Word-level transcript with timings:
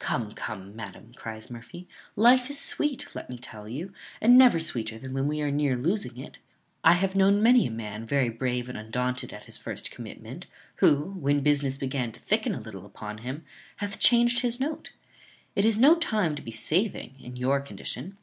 "Come, 0.00 0.32
come, 0.34 0.74
madam," 0.74 1.12
cries 1.14 1.52
Murphy, 1.52 1.86
"life 2.16 2.50
is 2.50 2.58
sweet, 2.60 3.14
let 3.14 3.30
me 3.30 3.38
tell 3.38 3.68
you, 3.68 3.92
and 4.20 4.36
never 4.36 4.58
sweeter 4.58 4.98
than 4.98 5.14
when 5.14 5.28
we 5.28 5.40
are 5.40 5.52
near 5.52 5.76
losing 5.76 6.18
it. 6.18 6.38
I 6.82 6.94
have 6.94 7.14
known 7.14 7.40
many 7.40 7.64
a 7.68 7.70
man 7.70 8.04
very 8.04 8.28
brave 8.28 8.68
and 8.68 8.76
undaunted 8.76 9.32
at 9.32 9.44
his 9.44 9.56
first 9.56 9.92
commitment, 9.92 10.46
who, 10.78 11.12
when 11.12 11.42
business 11.42 11.76
began 11.76 12.10
to 12.10 12.18
thicken 12.18 12.56
a 12.56 12.60
little 12.60 12.84
upon 12.86 13.18
him, 13.18 13.44
hath 13.76 14.00
changed 14.00 14.40
his 14.40 14.58
note. 14.58 14.90
It 15.54 15.64
is 15.64 15.76
no 15.76 15.94
time 15.94 16.34
to 16.34 16.42
be 16.42 16.50
saving 16.50 17.14
in 17.20 17.36
your 17.36 17.60
condition." 17.60 18.18